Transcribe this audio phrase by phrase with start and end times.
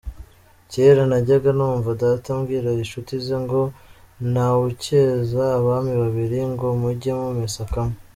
[0.69, 3.61] Cyera najyaga numva data abwira inshutize ngo:
[4.31, 7.97] “Ntawucyeza abami babiri”, ngo :”mujye mumesa kamwe”.